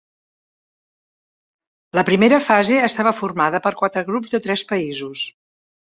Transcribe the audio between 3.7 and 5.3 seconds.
quatre grups de tres països.